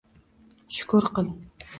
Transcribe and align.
Shukr 0.77 1.09
qil. 1.19 1.29